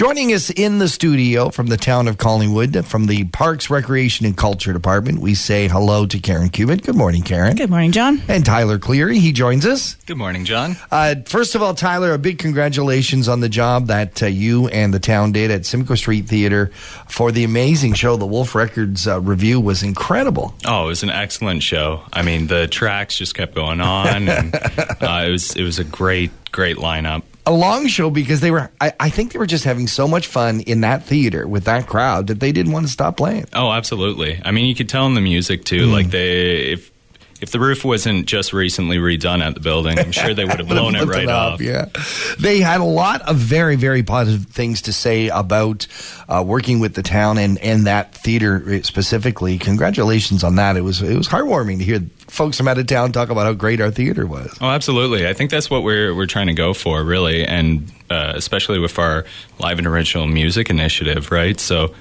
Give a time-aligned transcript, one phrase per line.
[0.00, 4.34] Joining us in the studio from the town of Collingwood, from the Parks, Recreation, and
[4.34, 6.84] Culture Department, we say hello to Karen Cubitt.
[6.84, 7.54] Good morning, Karen.
[7.54, 8.22] Good morning, John.
[8.26, 9.96] And Tyler Cleary, he joins us.
[10.06, 10.78] Good morning, John.
[10.90, 14.94] Uh, first of all, Tyler, a big congratulations on the job that uh, you and
[14.94, 16.68] the town did at Simcoe Street Theater
[17.06, 18.16] for the amazing show.
[18.16, 20.54] The Wolf Records uh, review was incredible.
[20.64, 22.00] Oh, it was an excellent show.
[22.10, 25.84] I mean, the tracks just kept going on, and uh, it was it was a
[25.84, 29.64] great great lineup a long show because they were I, I, think they were just
[29.64, 32.92] having so much fun in that theater with that crowd that they didn't want to
[32.92, 33.46] stop playing.
[33.52, 34.40] Oh absolutely.
[34.44, 35.88] I mean you could tell in the music too.
[35.88, 35.92] Mm.
[35.92, 36.92] like they if
[37.40, 40.68] if the roof wasn't just recently redone at the building, I'm sure they would have
[40.68, 41.60] blown it right it off.
[41.60, 41.86] Yeah,
[42.38, 45.86] they had a lot of very, very positive things to say about
[46.28, 49.58] uh, working with the town and, and that theater specifically.
[49.58, 50.76] Congratulations on that.
[50.76, 53.52] It was it was heartwarming to hear folks from out of town talk about how
[53.52, 54.56] great our theater was.
[54.60, 55.26] Oh, absolutely.
[55.26, 58.98] I think that's what we're we're trying to go for, really, and uh, especially with
[58.98, 59.24] our
[59.58, 61.58] live and original music initiative, right?
[61.58, 61.94] So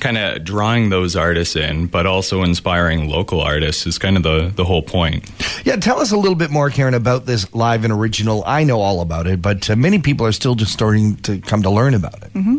[0.00, 4.52] kind of drawing those artists in, but also inspiring local artists is kind of the,
[4.54, 5.30] the whole point.
[5.64, 8.42] Yeah, tell us a little bit more, Karen, about this live and original.
[8.46, 11.62] I know all about it, but uh, many people are still just starting to come
[11.62, 12.32] to learn about it.
[12.34, 12.58] Mm-hmm.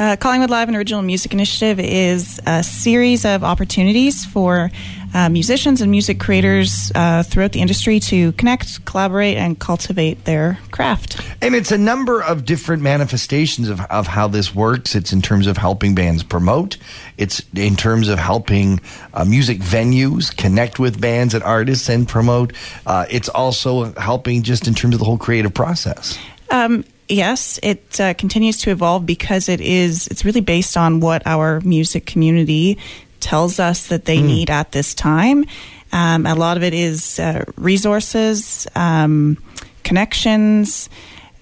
[0.00, 4.70] Uh, Collingwood Live and Original Music Initiative is a series of opportunities for
[5.12, 10.58] uh, musicians and music creators uh, throughout the industry to connect, collaborate, and cultivate their
[10.70, 11.20] craft.
[11.42, 14.94] And it's a number of different manifestations of, of how this works.
[14.94, 16.78] It's in terms of helping bands promote,
[17.18, 18.80] it's in terms of helping
[19.12, 22.54] uh, music venues connect with bands and artists and promote.
[22.86, 26.18] Uh, it's also helping just in terms of the whole creative process.
[26.50, 30.06] Um, yes, it uh, continues to evolve because it is.
[30.08, 32.78] It's really based on what our music community
[33.20, 34.26] tells us that they mm.
[34.26, 35.44] need at this time.
[35.92, 39.36] Um, a lot of it is uh, resources, um,
[39.82, 40.88] connections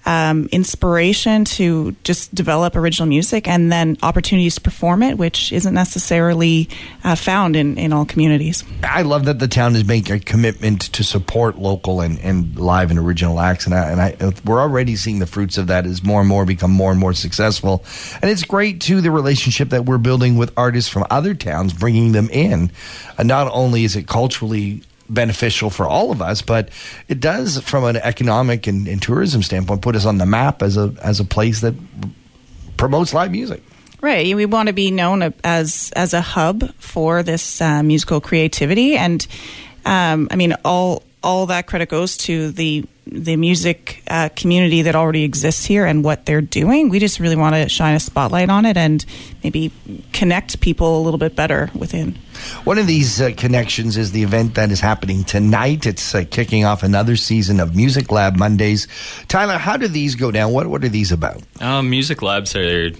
[0.09, 5.75] um, inspiration to just develop original music and then opportunities to perform it, which isn't
[5.75, 6.67] necessarily
[7.03, 8.63] uh, found in, in all communities.
[8.83, 12.89] I love that the town is making a commitment to support local and, and live
[12.89, 16.03] and original acts, and, I, and I, we're already seeing the fruits of that as
[16.03, 17.85] more and more become more and more successful.
[18.19, 22.13] And it's great, too, the relationship that we're building with artists from other towns, bringing
[22.13, 22.71] them in.
[23.19, 26.69] And not only is it culturally beneficial for all of us, but
[27.07, 30.77] it does, from an economic and, and tourism standpoint, put us on the map as
[30.77, 31.75] a as a place that
[32.77, 33.63] promotes live music.
[34.01, 34.33] Right.
[34.33, 39.25] We want to be known as as a hub for this uh, musical creativity, and
[39.85, 44.95] um, I mean all all that credit goes to the the music uh, community that
[44.95, 46.89] already exists here and what they're doing.
[46.89, 49.03] We just really want to shine a spotlight on it and
[49.43, 49.71] maybe
[50.13, 52.19] connect people a little bit better within.
[52.65, 55.87] One of these uh, connections is the event that is happening tonight.
[55.87, 58.87] It's uh, kicking off another season of Music Lab Mondays.
[59.27, 60.53] Tyler, how do these go down?
[60.53, 61.41] What what are these about?
[61.59, 62.91] Um, music Labs are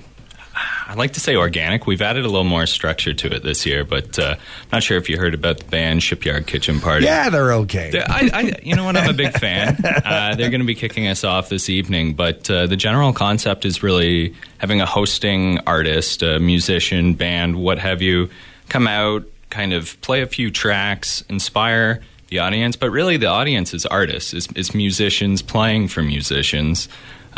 [0.90, 1.86] I like to say organic.
[1.86, 4.38] We've added a little more structure to it this year, but uh,
[4.72, 7.06] not sure if you heard about the band Shipyard Kitchen Party.
[7.06, 7.92] Yeah, they're okay.
[8.08, 8.98] I, I, you know what?
[8.98, 9.78] I'm a big fan.
[10.10, 13.66] Uh, they're going to be kicking us off this evening, but uh, the general concept
[13.66, 18.30] is really having a hosting artist, a musician, band, what have you,
[18.70, 23.74] come out, kind of play a few tracks, inspire the audience, but really the audience
[23.74, 26.88] is artists, is, is musicians playing for musicians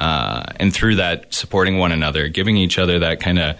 [0.01, 3.55] uh, and through that supporting one another, giving each other that kind of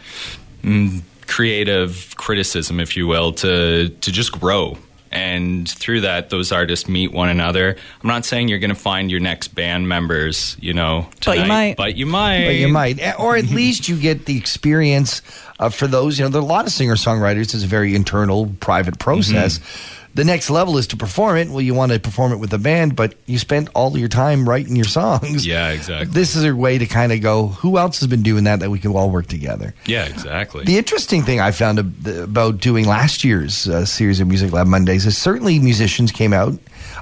[0.64, 4.76] mm, creative criticism, if you will, to to just grow.
[5.12, 7.76] And through that, those artists meet one another.
[8.02, 11.38] I'm not saying you're going to find your next band members, you know, tonight, but
[11.38, 11.78] you might.
[11.78, 12.46] But you might.
[12.46, 15.22] But you might, or at least you get the experience
[15.60, 16.18] uh, for those.
[16.18, 17.54] You know, there are a lot of singer songwriters.
[17.54, 19.60] It's a very internal, private process.
[19.60, 21.50] Mm-hmm the next level is to perform it.
[21.50, 24.48] Well, you want to perform it with a band, but you spent all your time
[24.48, 25.46] writing your songs.
[25.46, 26.12] Yeah, exactly.
[26.12, 28.70] This is a way to kind of go, who else has been doing that that
[28.70, 29.74] we can all work together?
[29.86, 30.66] Yeah, exactly.
[30.66, 35.06] The interesting thing I found about doing last year's uh, series of Music Lab Mondays
[35.06, 36.54] is certainly musicians came out.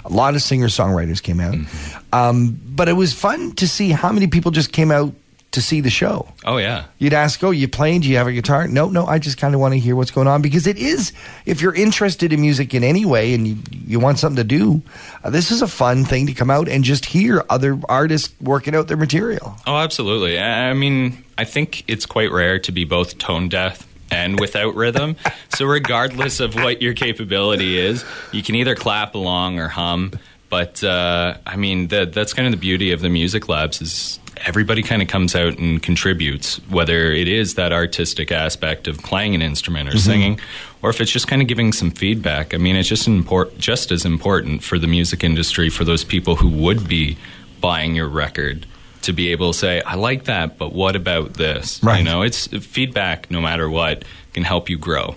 [0.05, 1.55] A lot of singer songwriters came out.
[1.55, 2.15] Mm-hmm.
[2.15, 5.13] Um, but it was fun to see how many people just came out
[5.51, 6.31] to see the show.
[6.45, 6.85] Oh yeah.
[6.99, 8.01] You'd ask, "Oh, you playing?
[8.01, 9.05] Do you have a guitar?" No, no.
[9.05, 11.11] I just kind of want to hear what's going on because it is.
[11.45, 14.81] If you're interested in music in any way and you you want something to do,
[15.23, 18.75] uh, this is a fun thing to come out and just hear other artists working
[18.75, 19.55] out their material.
[19.65, 20.39] Oh, absolutely.
[20.39, 25.15] I mean, I think it's quite rare to be both tone deaf and without rhythm.
[25.57, 30.13] So regardless of what your capability is, you can either clap along or hum.
[30.49, 34.19] But uh, I mean, that, that's kind of the beauty of the music labs is
[34.45, 39.35] everybody kind of comes out and contributes, whether it is that artistic aspect of playing
[39.35, 39.99] an instrument or mm-hmm.
[39.99, 40.39] singing,
[40.81, 42.53] or if it's just kind of giving some feedback.
[42.53, 46.35] I mean, it's just import, just as important for the music industry for those people
[46.35, 47.17] who would be
[47.61, 48.65] buying your record
[49.01, 51.81] to be able to say, I like that, but what about this?
[51.83, 51.99] Right.
[51.99, 54.03] You know, it's feedback, no matter what,
[54.33, 55.15] can help you grow.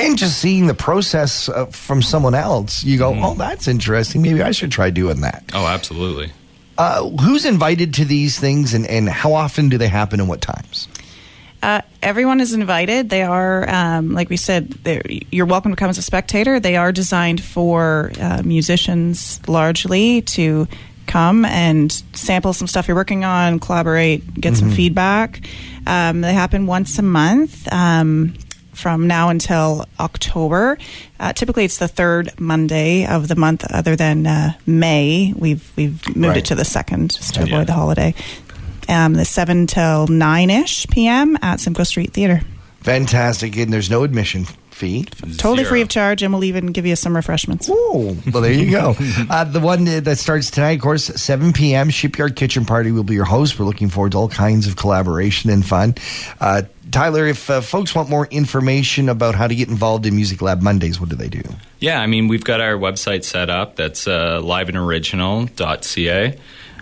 [0.00, 3.20] And just seeing the process uh, from someone else, you Mm-hmm.
[3.20, 4.22] go, oh, that's interesting.
[4.22, 5.44] Maybe I should try doing that.
[5.52, 6.32] Oh, absolutely.
[6.78, 10.40] Uh, who's invited to these things and, and how often do they happen and what
[10.40, 10.88] times?
[11.62, 13.10] Uh, everyone is invited.
[13.10, 14.74] They are, um, like we said,
[15.30, 16.58] you're welcome to come as a spectator.
[16.58, 20.66] They are designed for uh, musicians largely to
[21.06, 25.42] come and sample some stuff you're working on, collaborate, get some feedback.
[25.86, 27.70] Um, they happen once a month.
[27.70, 28.32] Um,
[28.72, 30.78] from now until October.
[31.18, 35.32] Uh, typically, it's the third Monday of the month, other than uh, May.
[35.36, 36.36] We've we've moved Right.
[36.38, 37.54] it to the second just to Yeah.
[37.54, 38.14] avoid the holiday.
[38.88, 41.38] Um, the seven till nine ish p.m.
[41.42, 42.40] at Simcoe Street Theater.
[42.80, 43.56] Fantastic.
[43.56, 45.04] And there's no admission fee.
[45.36, 45.68] Totally Zero.
[45.68, 47.68] free of charge, and we'll even give you some refreshments.
[47.70, 48.96] Oh, well, there you go.
[49.30, 51.90] uh, the one that starts tonight, of course, 7 p.m.
[51.90, 53.58] Shipyard Kitchen Party will be your host.
[53.58, 55.96] We're looking forward to all kinds of collaboration and fun.
[56.40, 60.42] Uh, Tyler, if uh, folks want more information about how to get involved in Music
[60.42, 61.42] Lab Mondays, what do they do?
[61.78, 63.76] Yeah, I mean, we've got our website set up.
[63.76, 66.38] That's uh, liveandoriginal.ca.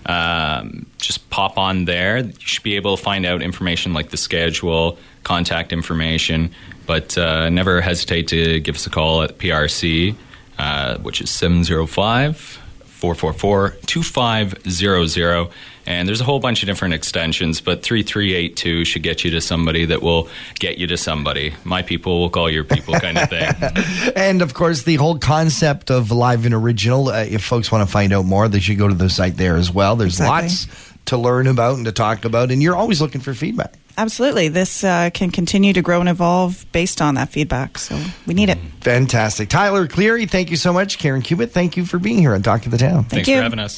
[0.07, 2.19] Um, just pop on there.
[2.19, 6.53] You should be able to find out information like the schedule, contact information,
[6.87, 10.15] but uh, never hesitate to give us a call at PRC,
[10.59, 12.63] uh, which is 705
[12.99, 15.51] 444 2500.
[15.87, 19.87] And there's a whole bunch of different extensions, but 3382 should get you to somebody
[19.87, 20.29] that will
[20.59, 21.55] get you to somebody.
[21.65, 23.49] My people will call your people kind of thing.
[24.15, 27.09] And of course, the whole concept of live and original.
[27.09, 29.57] Uh, if folks want to find out more, they should go to the site there
[29.57, 29.97] as well.
[29.97, 30.43] There's Exactly.
[30.49, 33.75] lots to learn about and to talk about, and you're always looking for feedback.
[33.99, 37.79] Absolutely, this uh, can continue to grow and evolve based on that feedback.
[37.79, 38.59] So we need it.
[38.81, 39.49] Fantastic.
[39.49, 40.99] Tyler Cleary, thank you so much.
[40.99, 43.05] Karen Cubitt, thank you for being here on Talk to the Town.
[43.05, 43.37] Thanks you.
[43.37, 43.77] for having us.